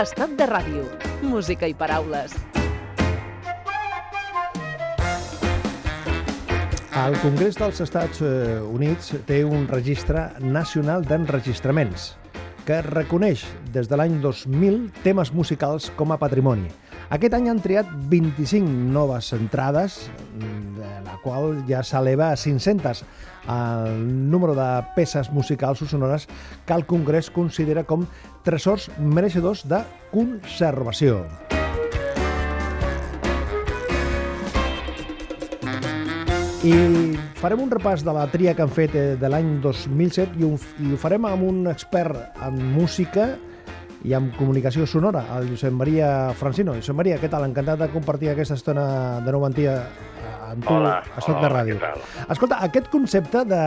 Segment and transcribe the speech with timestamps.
[0.00, 0.86] Estat de ràdio.
[1.28, 2.32] Música i paraules.
[6.96, 8.30] El Congrés dels Estats eh,
[8.64, 12.14] Units té un registre nacional d'enregistraments
[12.64, 13.44] que reconeix
[13.74, 16.72] des de l'any 2000 temes musicals com a patrimoni.
[17.10, 19.96] Aquest any han triat 25 noves entrades,
[20.78, 23.02] de la qual ja s'eleva a 500
[23.50, 26.28] el número de peces musicals o sonores
[26.66, 28.06] que el Congrés considera com
[28.46, 31.24] tresors mereixedors de conservació.
[36.62, 36.72] I
[37.42, 40.54] farem un repàs de la tria que han fet eh, de l'any 2007 i ho,
[41.00, 43.32] farem amb un expert en música
[44.04, 46.74] i en comunicació sonora, el Josep Maria Francino.
[46.78, 47.44] Josep Maria, què tal?
[47.48, 48.86] Encantat de compartir aquesta estona
[49.24, 49.76] de nou antia
[50.50, 51.76] amb tu Hola, a Soc de Ràdio.
[52.32, 53.60] Escolta, aquest concepte de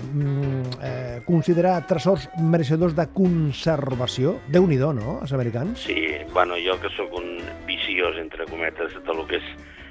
[0.00, 5.86] mm, eh, considerar tresors mereixedors de conservació, déu nhi no, els americans?
[5.88, 9.46] Sí, bueno, jo que sóc un viciós, entre cometes, de tot el que és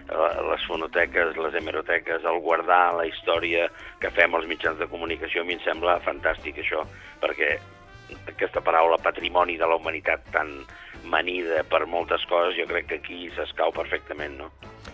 [0.10, 5.44] eh, les fonoteques, les hemeroteques, el guardar la història que fem als mitjans de comunicació,
[5.44, 6.86] a mi em sembla fantàstic això,
[7.22, 7.58] perquè
[8.28, 10.52] aquesta paraula patrimoni de la humanitat tan
[11.06, 14.50] manida per moltes coses, jo crec que aquí s'escau perfectament, no?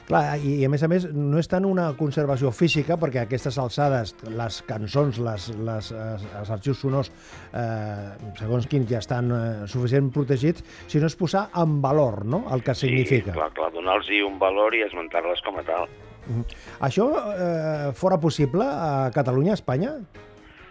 [0.07, 4.13] Clar, i, a més a més no és tant una conservació física, perquè aquestes alçades
[4.27, 7.11] les cançons, les, les, els, els arxius sonors,
[7.55, 12.43] eh, segons quins ja estan eh, suficient protegits, sinó és posar en valor no?
[12.51, 13.31] el que significa.
[13.31, 15.87] Sí, clar, clar, donar-los un valor i esmentar-les com a tal.
[16.27, 16.43] Mhm.
[16.87, 19.95] Això eh, fora possible a Catalunya, a Espanya?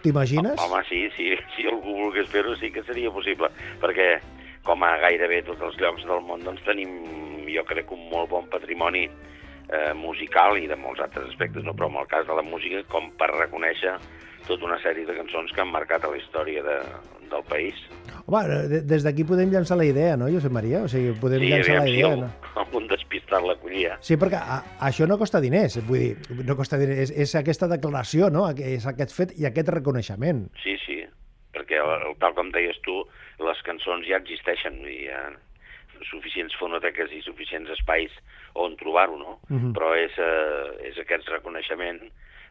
[0.01, 0.59] T'imagines?
[0.61, 3.51] Home, sí, sí, si algú volgués fer-ho sí que seria possible,
[3.83, 4.15] perquè
[4.67, 6.97] com a gairebé tots els llocs del món doncs tenim,
[7.49, 11.73] jo crec, un molt bon patrimoni eh, musical i de molts altres aspectes, no?
[11.77, 13.97] però en el cas de la música, com per reconèixer
[14.47, 16.77] tota una sèrie de cançons que han marcat a la història de,
[17.31, 17.75] del país.
[18.25, 20.83] Home, de- des d'aquí podem llançar la idea, no, Josep Maria?
[20.85, 22.31] O sigui, podem sí, llançar la si idea, algú, no?
[22.63, 23.97] algun despistat l'acollia.
[24.01, 27.67] Sí, perquè a, això no costa diners, vull dir, no costa diners, és, és aquesta
[27.71, 28.47] declaració, no?
[28.51, 30.45] és aquest fet i aquest reconeixement.
[30.63, 30.99] Sí, sí,
[31.55, 33.01] perquè el, tal com deies tu,
[33.41, 35.29] les cançons ja existeixen, i ha
[36.09, 38.09] suficients fonoteques i suficients espais
[38.57, 39.39] on trobar-ho, no?
[39.49, 39.71] Mhm.
[39.75, 41.99] Però és, eh, és aquest reconeixement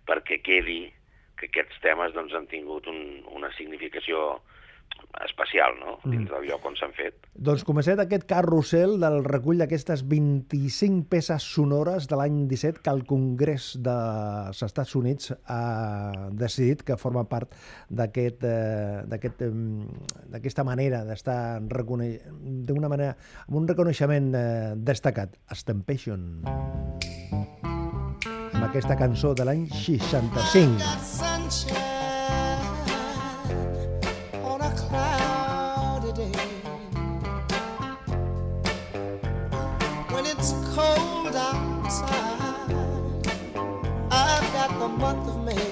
[0.07, 0.93] perquè quedi
[1.41, 3.01] que aquests temes doncs, han tingut un,
[3.35, 4.41] una significació
[5.27, 7.27] especial, no?, dins del lloc on s'han fet.
[7.35, 13.03] Doncs comencem aquest carrusel del recull d'aquestes 25 peces sonores de l'any 17 que el
[13.09, 17.53] Congrés dels Estats Units ha decidit que forma part
[17.91, 23.17] d'aquest, eh, d'aquesta manera d'estar d'una manera,
[23.49, 24.45] amb un reconeixement eh,
[24.77, 25.37] destacat.
[25.51, 26.45] Stampation.
[28.51, 31.30] Amb aquesta cançó de l'any 65.
[34.45, 36.31] On a cloudy day.
[40.13, 42.77] When it's cold outside,
[44.13, 45.70] I've got the month of May.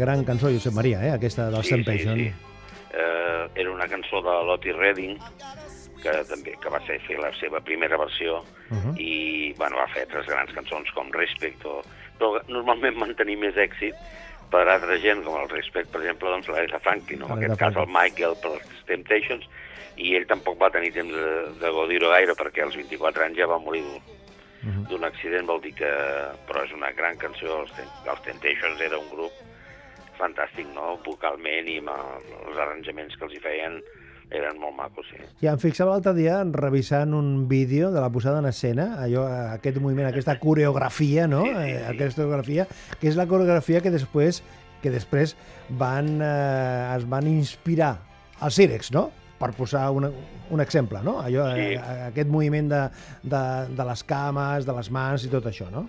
[0.00, 1.12] Gran cançó, Josep Maria, eh?
[1.12, 2.16] aquesta del Stampation.
[2.18, 2.34] Sí, sí.
[2.92, 5.18] Eh, era una cançó de Lottie Redding,
[6.02, 8.40] que també que va ser fer la seva primera versió,
[8.70, 8.94] Uh -huh.
[9.00, 11.82] i bueno, va fer altres grans cançons com Respect, o...
[12.18, 13.94] però normalment van tenir més èxit
[14.50, 17.74] per altra gent, com el Respect, per exemple, doncs l'Aretha Franklin, o en aquest cas
[17.76, 17.86] el.
[17.88, 19.44] Michael per les Temptations,
[19.96, 23.46] i ell tampoc va tenir temps de, de gaudir-ho gaire, perquè als 24 anys ja
[23.46, 24.00] va morir d'un
[24.62, 24.84] Mhm.
[24.88, 25.90] d'un accident, vol dir que...
[26.46, 27.72] Però és una gran cançó, els,
[28.06, 29.32] els Temptations era un grup
[30.20, 30.98] fantàstic, no?
[31.06, 33.80] Vocalment i amb el- els arranjaments que els hi feien
[34.30, 35.16] eren molt macos, sí.
[35.42, 39.24] I em fixava l'altre dia revisant un vídeo de la posada en escena, allò,
[39.56, 41.42] aquest moviment, aquesta coreografia, no?
[41.42, 41.94] Sí, sí, Eh, sí.
[41.96, 42.66] Aquesta coreografia,
[43.00, 44.42] que és la coreografia que després
[44.80, 45.34] que després
[45.68, 47.98] van, eh, es van inspirar
[48.40, 49.10] als Cirex, no?
[49.38, 50.10] Per posar una,
[50.50, 51.18] un exemple, no?
[51.20, 51.74] Allò, Sí.
[51.74, 52.88] eh, aquest moviment de,
[53.22, 53.42] de,
[53.76, 55.86] de les cames, de les mans i tot això, no?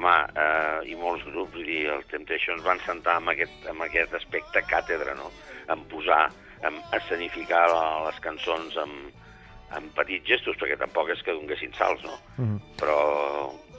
[0.00, 4.14] Home, eh, i molts grups, vull dir, els Temptations van sentar amb aquest, amb aquest
[4.16, 5.28] aspecte càtedra, no?
[5.68, 6.30] En posar,
[6.64, 7.66] en escenificar
[8.06, 9.10] les cançons amb,
[9.76, 12.16] amb petits gestos, perquè tampoc és que donguessin salts, no?
[12.38, 12.56] Mhm.
[12.80, 12.96] Però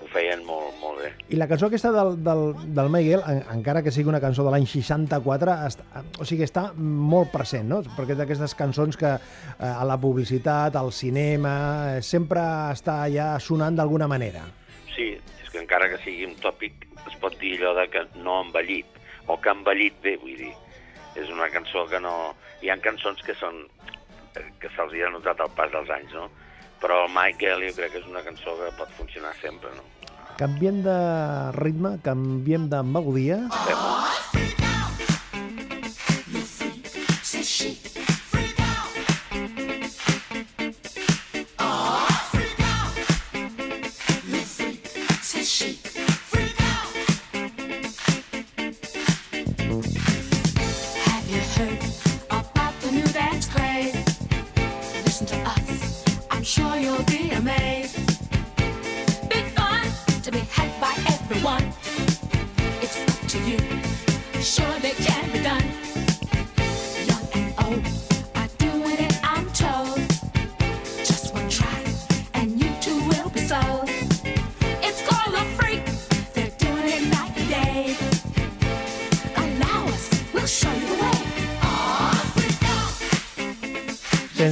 [0.02, 1.12] ho feien molt, molt bé.
[1.34, 2.46] I la cançó aquesta del, del,
[2.78, 6.70] del Miguel, en, encara que sigui una cançó de l'any 64, està, o sigui, està
[6.78, 7.82] molt present, no?
[7.98, 11.56] Perquè d'aquestes cançons que eh, a la publicitat, al cinema,
[11.98, 14.46] eh, sempre està ja sonant d'alguna manera.
[15.92, 18.88] Encara que sigui un tòpic, es pot dir allò de que no ha envellit,
[19.28, 20.54] o que ha envellit bé, vull dir.
[21.20, 22.34] És una cançó que no...
[22.62, 23.66] Hi ha cançons que són
[24.62, 26.30] que se'ls ha notat el pas dels anys, no?
[26.80, 29.84] Però el Michael jo crec que és una cançó que pot funcionar sempre, no?
[30.40, 30.98] Canviem de
[31.60, 33.44] ritme, canviem de melodia.
[33.66, 34.51] Fem-ho.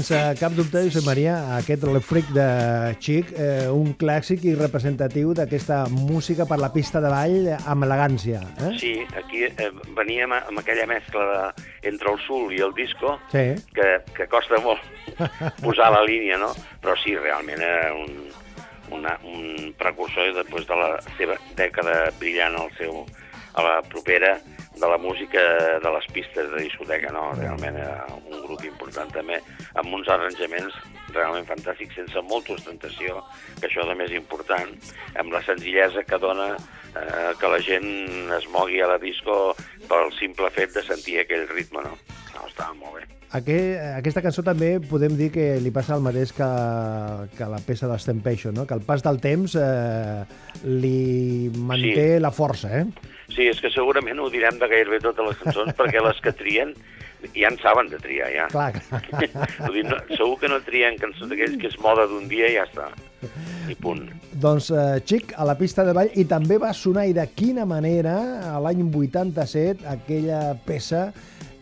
[0.09, 2.45] Sense cap dubte, Josep Maria, aquest Freak de
[2.99, 8.41] Chic, eh, un clàssic i representatiu d'aquesta música per la pista de ball amb elegància.
[8.57, 8.71] Eh?
[8.81, 13.53] Sí, aquí eh, veníem amb aquella mescla de, entre el sul i el disco, Sí.
[13.75, 14.81] que, que costa molt
[15.63, 16.49] posar la línia, no?
[16.81, 18.31] Però sí, realment era un,
[18.97, 23.03] una, un precursor després de la seva dècada brillant al seu,
[23.53, 24.39] a la propera
[24.79, 25.41] de la música
[25.83, 27.29] de les pistes de discoteca, no?
[27.37, 29.41] Realment era un grup important també,
[29.75, 30.73] amb uns arranjaments
[31.13, 33.21] realment fantàstics, sense molta ostentació,
[33.59, 34.73] que això també és important,
[35.19, 37.89] amb la senzillesa que dona eh, que la gent
[38.37, 39.55] es mogui a la disco
[39.89, 41.95] pel simple fet de sentir aquell ritme, no?
[42.35, 43.05] No, estava molt bé.
[43.37, 46.47] Aquest, aquesta cançó també podem dir que li passa el mateix que,
[47.37, 48.65] que la peça de Stampation, no?
[48.65, 50.23] que el pas del temps eh,
[50.65, 52.19] li manté Sí.
[52.23, 52.71] la força.
[52.81, 52.85] Eh?
[53.29, 56.73] Sí, és que segurament ho direm de gairebé totes les cançons, perquè les que trien
[57.35, 58.47] ja en saben de triar, ja.
[58.51, 58.73] Clar.
[59.65, 62.57] Vull dir, no, segur que no trien cançons d'aquells que és moda d'un dia i
[62.57, 62.89] ja està.
[63.69, 64.05] I punt.
[64.39, 67.65] Doncs eh, Chic a la pista de ball i també va sonar i de quina
[67.69, 68.15] manera
[68.53, 71.09] a l'any 87 aquella peça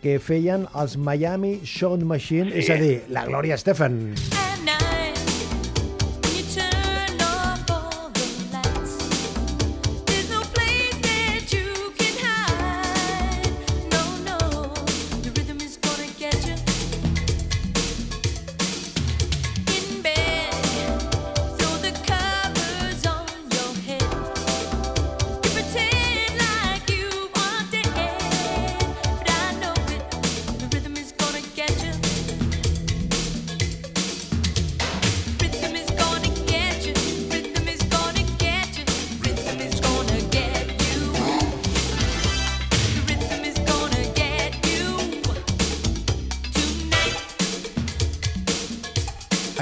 [0.04, 2.60] que feien els Miami Sound Machine, Sí.
[2.60, 4.13] és a dir, la Gloria Estefan.
[4.13, 4.46] At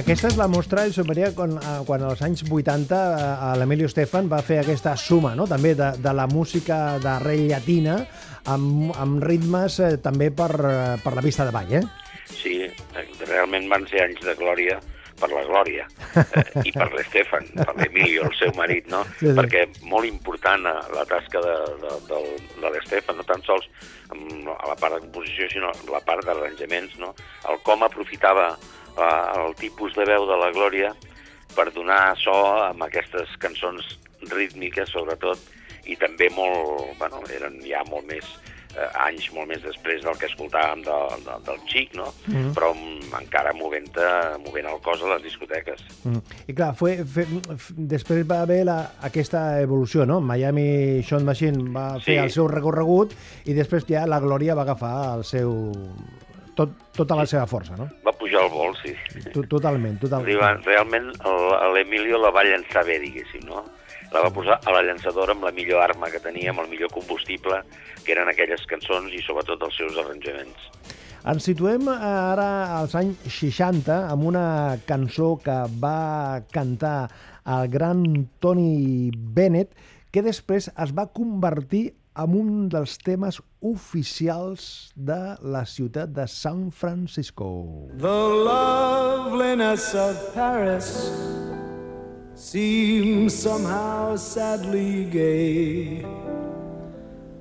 [0.05, 4.27] Aquesta és la mostra, Josep Maria, quan, eh, quan als anys 80 eh, l'Emilio Estefan
[4.29, 5.47] va fer aquesta suma, no?
[5.49, 7.95] també de, de la música d'arrel llatina
[8.53, 11.81] amb, amb ritmes eh, també per, eh, per la pista de ball, eh?
[12.29, 12.53] Sí,
[13.23, 14.77] realment van ser anys de glòria
[15.17, 15.87] per la Glòria
[16.21, 19.01] eh, i per l'Estefan, per l'Emilio, el seu marit, no?
[19.17, 19.33] Sí, sí.
[19.41, 22.23] Perquè molt important la tasca de, de, de,
[22.61, 23.65] de l'Estefan, no tan sols
[24.13, 27.15] a la part de composició, sinó la part d'arranjaments, no?
[27.49, 28.51] El com aprofitava
[28.97, 30.93] el tipus de veu de la Glòria
[31.55, 32.33] per donar so
[32.69, 33.83] amb aquestes cançons
[34.31, 35.39] rítmiques, sobretot,
[35.85, 38.25] i també molt, bueno, eren ja molt més
[38.75, 40.95] eh, anys molt més després del que escoltàvem de,
[41.27, 42.07] de, del xic, no?
[42.27, 42.49] Mhm.
[42.57, 43.91] Però mm, encara movent,
[44.43, 45.83] movent el cos a les discoteques.
[46.03, 46.19] Mm.
[46.51, 50.19] I clar, fue, fe, f- després va haver la, aquesta evolució, no?
[50.19, 52.19] Miami Sound Machine va fer Sí.
[52.25, 53.13] el seu recorregut
[53.45, 55.53] i després ja la Glòria va agafar el seu...
[56.55, 57.89] Tot, tota la seva força, no?
[58.05, 58.93] Va pujar al vol, sí.
[59.33, 60.63] To- Totalment, totalment.
[60.65, 63.65] realment el- l'Emilio la va llançar bé, diguéssim, no?
[64.13, 66.89] La va posar a la llançadora amb la millor arma que tenia, amb el millor
[66.93, 67.61] combustible,
[68.05, 70.69] que eren aquelles cançons i sobretot els seus arranjaments.
[71.25, 77.09] Ens situem eh, ara als anys 60 amb una cançó que va cantar
[77.45, 79.73] el gran Tony Bennett
[80.11, 86.71] que després es va convertir en un dels temes oficials de la ciutat de San
[86.71, 87.89] Francisco.
[87.97, 91.11] The loveliness of Paris
[92.35, 96.05] seems somehow sadly gay.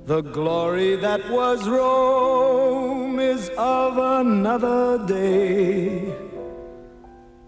[0.07, 6.15] The glory that was Rome is of another day.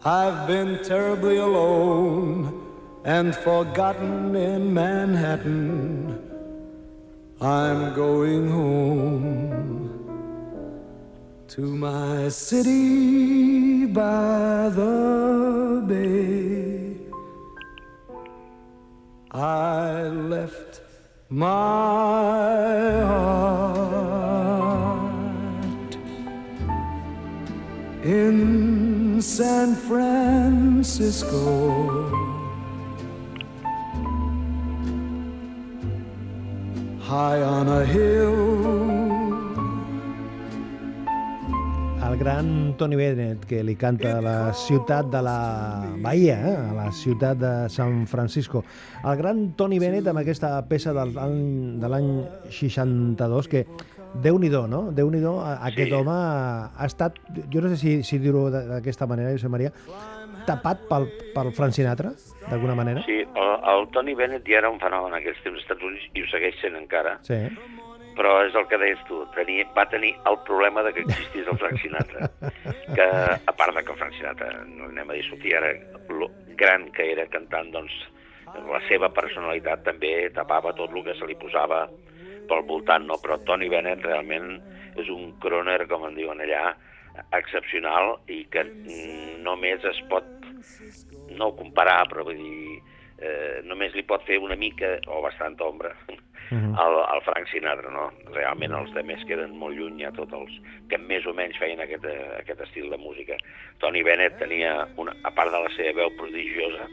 [0.04, 2.62] I've been terribly alone
[3.04, 6.05] and forgotten in Manhattan.
[7.38, 9.93] I'm going home
[11.49, 16.97] to my city by the bay.
[19.33, 20.81] I left
[21.28, 21.45] my
[23.05, 23.76] heart
[28.02, 31.26] in San Francisco.
[37.08, 38.34] High on a hill
[42.06, 45.36] El gran Tony Bennett, que li canta a la ciutat de la
[46.00, 46.54] Bahia, eh?
[46.70, 48.62] a la ciutat de San Francisco.
[49.04, 51.12] El gran Tony Bennett amb aquesta peça del,
[51.82, 52.10] de l'any
[52.50, 53.66] 62, que
[54.16, 54.92] Déu-n'hi-do, no?
[54.96, 55.94] Déu-n'hi-do, a- aquest Sí.
[55.98, 57.18] home ha estat,
[57.52, 59.72] jo no sé si, si dir-ho d'aquesta manera, Josep Maria,
[60.47, 62.12] tapat pel, pel Frank Sinatra,
[62.49, 63.03] d'alguna manera?
[63.07, 66.07] Sí, el, el Tony Bennett ja era un fenomen en aquells temps als Estats Units
[66.15, 67.38] i ho segueix sent encara, Sí.
[68.17, 71.59] però és el que deies tu, tenia, va tenir el problema de que existís el
[71.61, 72.31] Frank Sinatra,
[72.97, 75.75] que a part de que el Frank Sinatra, no anem a discutir ara,
[76.09, 77.93] lo gran que era cantant, doncs
[78.71, 81.85] la seva personalitat també tapava tot el que se li posava
[82.49, 83.19] pel voltant, no?
[83.21, 84.55] però Tony Bennett realment
[84.97, 86.71] és un croner, com en diuen allà,
[87.32, 88.64] excepcional i que
[89.42, 90.25] només es pot
[91.30, 92.78] no comparar, però vull dir,
[93.18, 95.94] eh, només li pot fer una mica o bastanta ombra
[96.50, 96.76] Mhm.
[96.78, 98.12] al, al Frank Sinatra, no?
[98.30, 100.52] Realment els de més queden molt lluny a tots els
[100.88, 103.35] que més o menys feien aquest, eh, aquest estil de música.
[103.80, 106.87] Tony Bennett tenia, una, a part de la seva veu prodigiosa,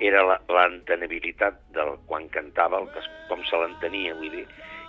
[0.00, 4.46] era la- l'entenabilitat del quan cantava, el que, com se l'entenia, vull dir,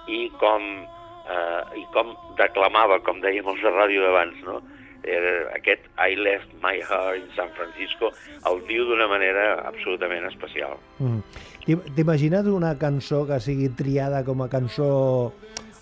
[0.08, 0.86] i com,
[1.30, 4.62] eh, i com declamava, com dèiem els de ràdio d'abans, no?
[5.04, 8.10] Era aquest I left my heart in San Francisco
[8.50, 10.76] el diu d'una manera absolutament especial.
[11.00, 11.22] Mm.
[11.66, 15.32] T'im- T'imagines una cançó que sigui triada com a cançó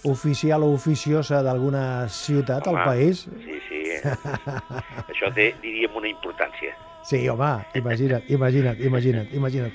[0.05, 3.25] oficial o oficiosa d'alguna ciutat al Home, país?
[3.43, 3.56] Sí,
[4.01, 4.15] sí.
[5.13, 6.75] Això té, diríem, una importància.
[7.07, 9.73] Sí, home, imagina't, imagina't, imagina't, imagina't.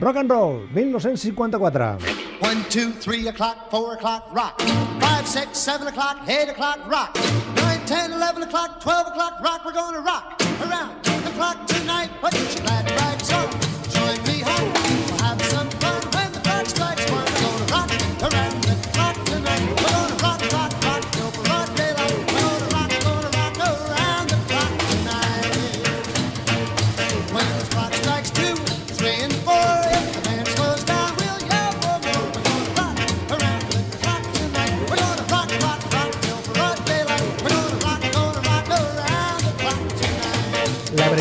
[0.00, 1.98] Rock and roll, 1954.
[2.40, 4.60] One, two, three o'clock, four o'clock, rock.
[5.00, 7.14] Five, six, seven o'clock, eight o'clock, rock.
[7.56, 9.64] Nine, ten, eleven o'clock, twelve o'clock, rock.
[9.64, 12.10] We're gonna rock around the clock tonight.
[12.20, 12.48] Put your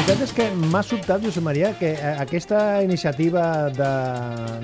[0.03, 3.91] veritat és que m'ha sobtat, Josep Maria, que eh, aquesta iniciativa de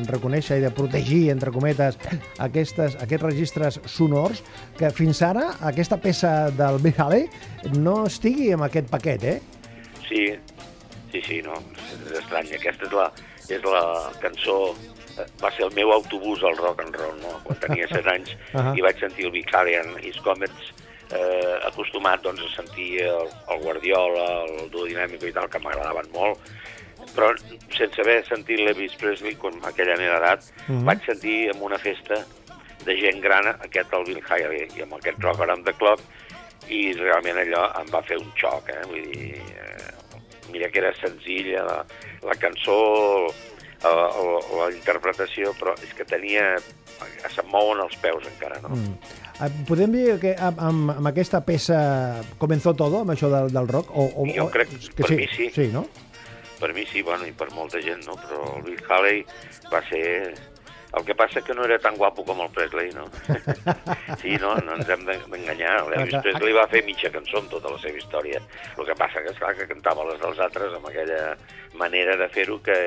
[0.09, 1.95] reconèixer i de protegir, entre cometes,
[2.43, 4.41] aquestes, aquests registres sonors,
[4.75, 7.29] que fins ara aquesta peça del Big Alley
[7.77, 9.37] no estigui en aquest paquet, eh?
[10.09, 10.25] Sí,
[11.13, 11.55] sí, sí, no,
[11.87, 12.51] és estrany.
[12.59, 13.07] Aquesta és la,
[13.47, 13.85] és la
[14.19, 14.57] cançó,
[15.15, 17.37] eh, va ser el meu autobús al rock and roll, no?
[17.47, 18.75] Quan tenia 7 anys Ahà.
[18.75, 20.73] i vaig sentir el Vicarian i His Comets,
[21.11, 26.11] eh, acostumat doncs, a sentir el, el Guardiola, el duo dinàmico i tal, que m'agradaven
[26.13, 26.39] molt,
[27.15, 27.31] però
[27.75, 30.85] sense haver sentit l'Elvis Presley, quan aquella meva edat, Mhm.
[30.85, 32.19] vaig sentir en una festa
[32.85, 36.01] de gent gran aquest el Bill Haley i amb aquest Rock Around the Clock
[36.69, 38.81] i realment allò em va fer un xoc, eh?
[38.87, 39.91] Vull dir, eh,
[40.51, 41.85] mira que era senzilla la,
[42.23, 42.77] la cançó,
[43.83, 46.55] la, la, la interpretació, però és que tenia...
[47.33, 48.69] se'm mouen els peus encara, no?
[48.75, 48.93] Mm.
[49.45, 51.79] Eh, Podem dir que amb, amb, amb aquesta peça
[52.37, 53.91] comenzó todo, amb això del, del rock?
[53.95, 55.49] O, o, Jo crec- que per mi sí.
[55.55, 55.85] Sí, no?
[56.59, 58.17] Per mi sí, bueno, i per molta gent, no?
[58.19, 59.25] Però el Bill Haley
[59.73, 60.33] va ser...
[60.89, 63.03] El que passa que no era tan guapo com el Presley, no?
[64.23, 65.83] sí, no, no ens hem d'en- d'enganyar.
[65.91, 66.15] L'Elvis.
[66.25, 68.41] Presley va fer mitja cançó en tota la seva història.
[68.75, 71.35] El que passa que, esclar, que cantava les dels altres amb aquella
[71.77, 72.79] manera de fer-ho que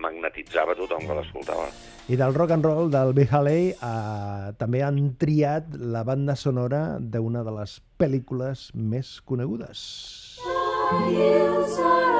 [0.00, 1.68] magnetitzava tothom que l'escoltava.
[2.10, 6.98] I del rock and roll del Big Alley eh, també han triat la banda sonora
[6.98, 9.84] d'una de les pel·lícules més conegudes.
[11.08, 12.19] hills are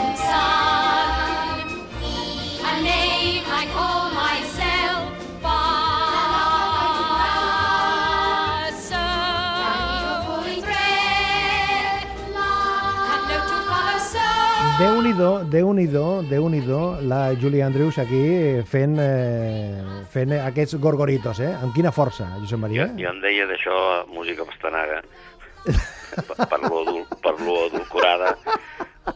[15.11, 21.51] Déu-n'hi-do, Déu-n'hi-do, Déu-n'hi-do, la Julie Andrews aquí fent, eh, fent aquests gorgoritos, eh?
[21.51, 22.85] Amb quina força, Josep Jo, Maria?
[22.95, 25.01] jo en deia d'això música pastanaga,
[25.65, 28.37] per, per lo adul, per lo adulcorada,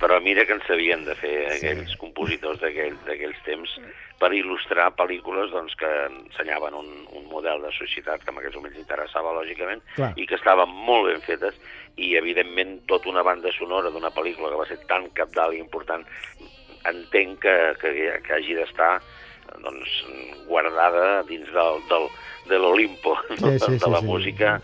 [0.02, 3.72] però mira que en sabien de fer aquells compositors d'aquell- d'aquells temps
[4.20, 8.78] per il·lustrar pel·lícules doncs, que ensenyaven un, un model de societat que en aquells moments
[8.84, 10.12] interessava, lògicament, Clar.
[10.20, 11.56] i que estaven molt ben fetes,
[11.98, 16.04] i evidentment tota una banda sonora d'una pel·lícula que va ser tan capdalt i important,
[16.86, 17.92] entenc que, que,
[18.26, 18.98] que hagi d'estar
[19.64, 19.92] doncs,
[20.50, 22.08] guardada dins del, del,
[22.50, 23.36] de l'Olimpo no?
[23.38, 24.06] Sí, sí, de, sí, la sí.
[24.10, 24.56] música,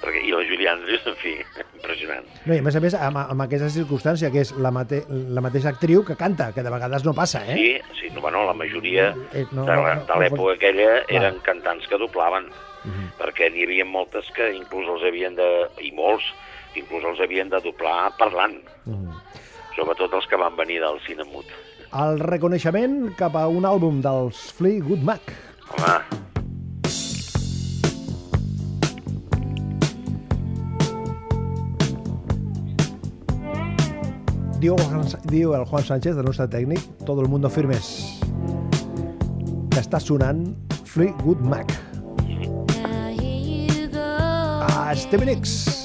[0.00, 1.34] perquè, i la Julia Andrews, en fi,
[1.78, 2.26] impressionant.
[2.48, 5.44] No, i a més a més, amb, amb aquesta circumstància, que és la, mate, la
[5.44, 7.56] mateixa actriu que canta, que de vegades no passa, eh?
[7.56, 7.70] Sí,
[8.00, 11.20] sí no, bueno, la majoria Eh, no, de, no, la- no, no l'època aquella Clar.
[11.22, 13.10] eren cantants que doblaven, Mhm.
[13.20, 15.46] perquè n'hi havia moltes que inclús els havien de...
[15.84, 16.24] i molts,
[16.76, 19.10] inclús els havien de doblar parlant, Mhm.
[19.76, 21.46] sobretot els que van venir del cine mut.
[21.92, 25.20] El reconeixement cap a un àlbum dels Fleetwood Mac.
[25.76, 26.20] Home,
[34.60, 38.20] Diu, el Juan- diu el Juan Sánchez, el nostre tècnic, tot el mundo firmes,
[39.70, 40.42] que està sonant
[40.84, 41.72] Fleetwood Mac.
[44.60, 45.79] Ah, Stevie Nicks.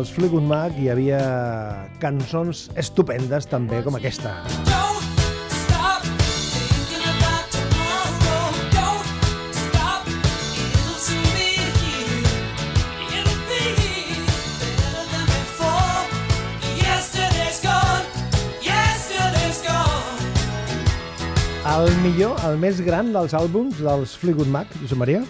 [0.00, 1.18] Dels Fleetwood Mac hi havia
[2.00, 4.32] cançons estupendes també com aquesta.
[21.70, 25.20] El millor, el més gran dels àlbums dels Fleetwood Mac, Josep Maria?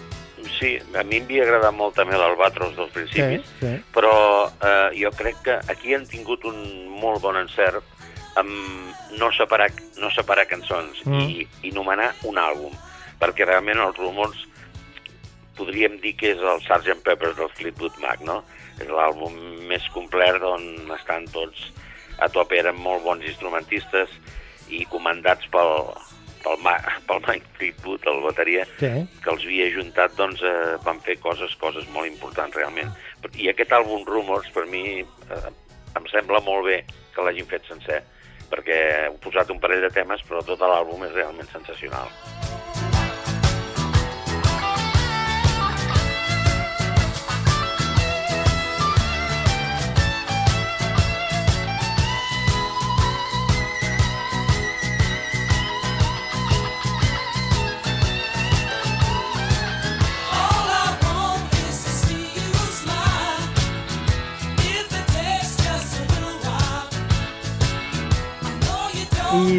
[0.61, 3.73] Sí, a mi em havia agradat molt també l'Albatros dels principis, sí.
[3.95, 4.13] però
[4.47, 6.61] eh, jo crec que aquí han tingut un
[7.01, 7.83] molt bon encert
[8.39, 11.25] amb no separar, no separar cançons Mm.
[11.27, 12.71] i, i nomenar un àlbum,
[13.19, 14.45] perquè realment els rumors
[15.57, 17.01] podríem dir que és el Sgt.
[17.03, 18.39] Pepper's del Fleetwood Mac, no?
[18.79, 19.35] És l'àlbum
[19.67, 20.63] més complet on
[20.95, 21.71] estan tots
[22.21, 24.13] a tope, eren molt bons instrumentistes
[24.69, 25.91] i comandats pel,
[26.43, 26.75] pel, Ma,
[27.07, 28.91] pel Mike Fleetwood, el bateria, Sí.
[29.23, 32.91] que els havia ajuntat, doncs, eh, van fer coses, coses molt importants, realment.
[33.37, 35.51] I aquest àlbum Rumors, per mi, eh,
[35.95, 36.81] em sembla molt bé
[37.15, 38.01] que l'hagin fet sencer,
[38.51, 38.77] perquè
[39.07, 42.07] heu posat un parell de temes, però tot l'àlbum és realment sensacional.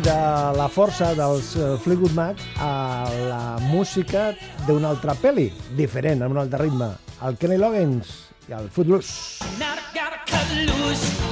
[0.03, 0.15] De
[0.59, 4.33] la força dels eh, Fleetwood Mac a la música
[4.67, 6.91] d'una altra pel·li, diferent, amb un altre ritme.
[7.23, 8.11] El Kenny Loggins
[8.51, 9.47] i el Footloose.
[9.95, 11.32] Gotta cut loose,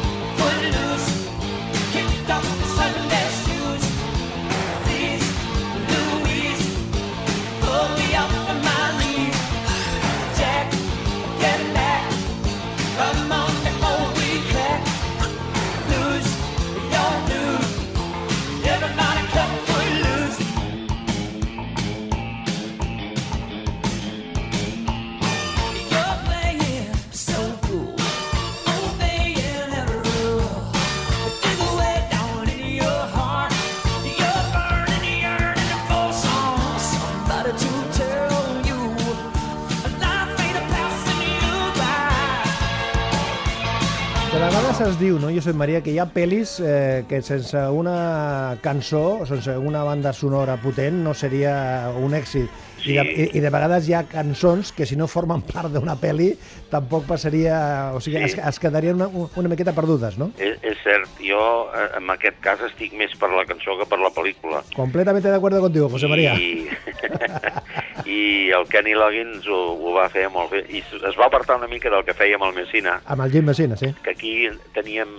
[44.80, 49.26] vegades es diu, no, Josep Maria, que hi ha pel·lis eh, que sense una cançó,
[49.28, 52.48] sense una banda sonora potent, no seria un èxit.
[52.80, 55.98] I, de, i, I de vegades hi ha cançons que si no formen part d'una
[56.00, 56.30] pel·li
[56.72, 57.58] tampoc passaria...
[57.92, 58.24] O sigui, Sí.
[58.24, 60.30] es, es quedarien una, una miqueta perdudes, no?
[60.40, 61.42] És, és cert, jo
[61.76, 64.62] eh, en aquest cas estic més per la cançó que per la pel·lícula.
[64.74, 66.38] Completamente de acuerdo contigo, José María.
[68.10, 70.64] I, el Kenny Loggins ho, ho va fer molt bé.
[70.68, 73.76] I es va apartar una mica del que fèiem al Messina, Amb el Jim Messina,
[73.78, 73.92] sí.
[74.02, 74.32] que aquí
[74.74, 75.12] teníem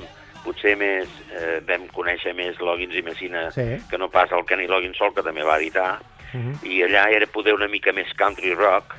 [0.44, 3.78] potser més, eh, vam conèixer més Loggins i Messina Sí.
[3.90, 6.00] que no pas el Kenny Loggins sol, que també va editar,
[6.34, 6.60] Mhm.
[6.66, 8.96] i allà era poder una mica més country rock,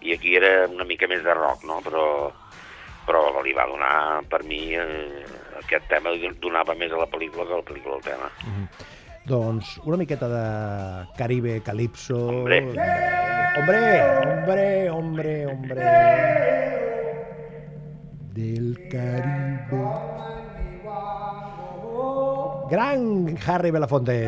[0.00, 1.80] i aquí era una mica més de rock, no?
[1.82, 2.32] Però,
[3.06, 5.24] però li va donar, per mi, eh,
[5.62, 8.30] aquest tema donava més a la pel·lícula que a la pel·lícula el tema.
[9.26, 12.28] Doncs una miqueta de Caribe, Calipso...
[12.28, 13.27] Hombre.
[13.56, 15.84] Hombre, hombre, hombre, hombre.
[18.34, 20.18] Del Caribe.
[22.70, 24.26] Gran Harry Belafonte.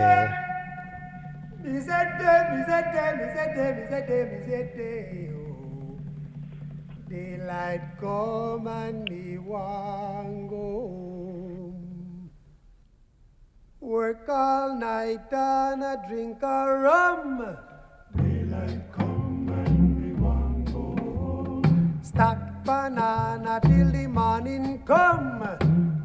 [7.08, 12.30] Daylight come and me want go home.
[13.80, 17.69] Work all night and a drink a rum.
[22.10, 25.46] Stack banana till the morning come.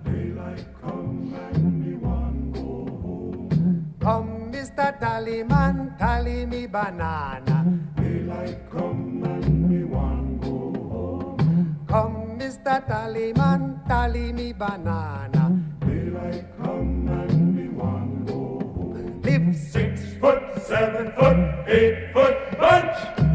[0.05, 3.95] Daylight come and me want go home.
[3.99, 4.99] Come, Mr.
[5.01, 7.65] Tallyman, tally me banana.
[7.97, 11.85] Daylight come and me want go home.
[11.87, 12.85] Come, Mr.
[12.85, 15.57] Tallyman, tally me banana.
[15.81, 19.21] Daylight come and me want go home.
[19.23, 22.34] Live six foot, seven foot, eight foot.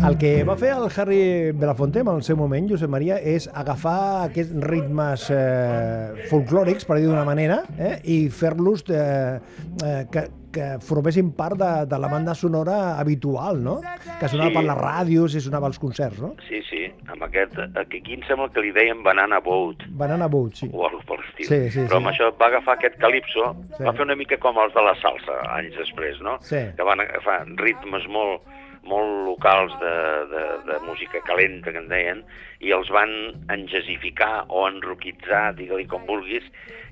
[0.09, 4.25] El que va fer el Harry Belafonte en el seu moment, Josep Maria, és agafar
[4.31, 9.37] aquests ritmes eh, folclòrics, per dir d'una manera, eh, i fer-los eh,
[9.85, 10.23] eh, que,
[10.57, 13.77] que formessin part de, de la banda sonora habitual, no?
[14.21, 14.57] Que sonava Sí.
[14.57, 16.33] per les ràdios i sonava als concerts, no?
[16.49, 20.71] Sí, sí, amb aquest, aquí em sembla que li deien Banana Boat, Banana Boat, sí.
[20.73, 21.47] o alguna per l'estil.
[21.51, 22.01] Sí, sí, Però sí.
[22.01, 23.85] amb això va agafar aquest calipso, Sí.
[23.85, 26.39] va fer una mica com els de la salsa, anys després, no?
[26.41, 26.65] Sí.
[26.77, 28.49] Que van agafar ritmes molt,
[28.83, 29.95] molt locals de,
[30.33, 32.25] de, de música calenta, que en deien,
[32.61, 33.13] i els van
[33.53, 36.47] engesificar o enroquitzar, digue-li com vulguis,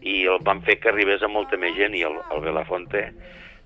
[0.05, 3.09] i el van fer que arribés a molta més gent, i el, el Belafonte,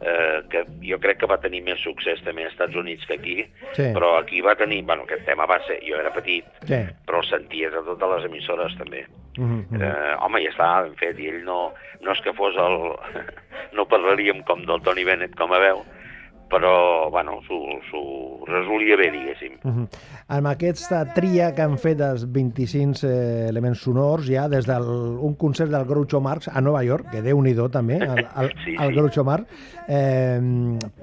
[0.02, 3.36] eh, que jo crec que va tenir més succés també als Estats Units que aquí,
[3.76, 3.90] Sí.
[3.94, 6.80] però aquí va tenir, bueno, aquest tema va ser, jo era petit, Sí.
[7.06, 9.06] però el senties a totes les emissores també.
[9.36, 9.82] Mhm, mhm.
[9.82, 12.78] Eh, home, ja estava ben fet, i ell no, no és que fos el...
[13.76, 15.84] no parlaríem com del Tony Bennett com a veu,
[16.52, 19.54] però, bueno, s'ho resolia bé, diguéssim.
[19.64, 19.86] Mhm.
[20.36, 25.70] Amb aquesta tria que han fet dels 25 eh, elements sonors, ja des d'un concert
[25.72, 28.96] del Groucho Marx a Nova York, que déu-n'hi-do també, el, el, Sí, el sí.
[28.98, 29.48] Groucho Marx,
[29.88, 30.40] eh,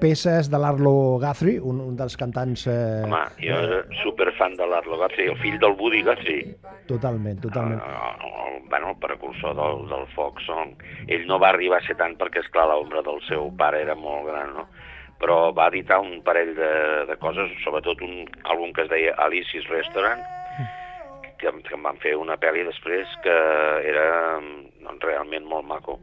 [0.00, 2.66] peces de l'Arlo Guthrie, un, un dels cantants...
[2.70, 6.54] Eh, Home, jo era superfan de l'Arlo Guthrie, el fill del Woody Guthrie,
[6.86, 7.80] Totalment, totalment.
[7.80, 10.74] el, el, bueno, el precursor del, del folk song.
[11.08, 14.26] Ell no va arribar a ser tant perquè, esclar, l'ombra del seu pare era molt
[14.30, 14.66] gran, no?
[15.20, 16.70] Però va editar un parell de,
[17.10, 20.22] de coses, sobretot un àlbum que es deia Alice's Restaurant,
[21.40, 23.34] que, que em van fer una pel·li després que
[23.88, 24.06] era
[24.40, 25.98] doncs, realment molt maco.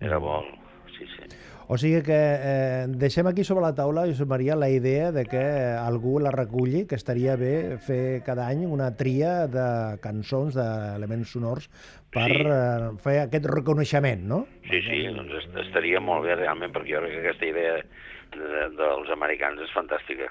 [0.00, 0.50] Era molt...
[0.98, 1.26] Sí, sí.
[1.68, 5.42] O sigui que eh, deixem aquí sobre la taula, Josep Maria, la idea de que
[5.76, 9.66] algú la reculli, que estaria bé fer cada any una tria de
[10.00, 11.68] cançons, d'elements sonors,
[12.10, 12.40] per Sí.
[12.40, 14.40] eh, fer aquest reconeixement, no?
[14.70, 17.76] Sí, sí, doncs est- estaria molt bé realment, perquè jo crec que aquesta idea
[18.34, 20.30] de, dels americans és fantàstica.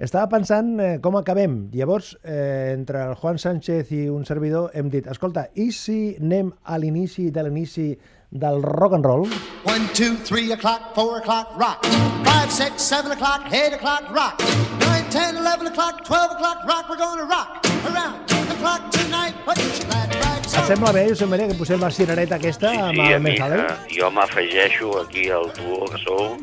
[0.00, 1.66] Estava pensant eh, com acabem.
[1.76, 6.54] Llavors, eh, entre el Juan Sánchez i un servidor hem dit, escolta, i si anem
[6.64, 7.90] a l'inici de l'inici
[8.30, 9.26] del rock and roll?
[9.68, 11.84] One, two, three o'clock, four o'clock, rock.
[12.24, 14.40] Five, six, seven o'clock, eight o'clock, rock.
[14.80, 16.88] Nine, ten, eleven o'clock, twelve o'clock, rock.
[16.88, 19.34] We're gonna rock around the clock tonight.
[19.44, 19.99] Glad rags
[20.50, 23.22] Et sembla bé, Josep Maria, que posem la cirereta aquesta Sí, amb sí, a el
[23.22, 23.60] mi, Mejale?
[23.62, 26.36] eh, jo m'afegeixo aquí al duo que sou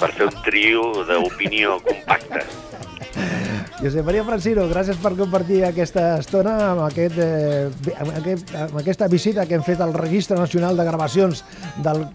[0.00, 2.42] per fer un trio d'opinió compacta.
[3.78, 9.08] Josep Maria Francino, gràcies per compartir aquesta estona amb, aquest, eh, amb, aquest, amb aquesta
[9.08, 11.44] visita que hem fet al Registre Nacional de Gravacions
[11.86, 12.08] del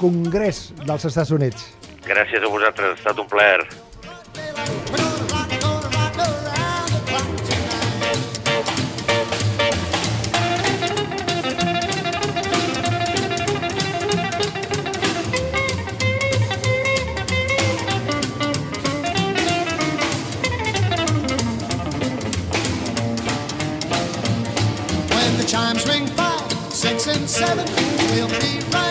[0.00, 1.70] Congrés dels Estats Units.
[2.04, 3.62] Gràcies a vosaltres, ha estat un plaer.
[27.26, 27.64] Seven.
[28.12, 28.83] We'll be right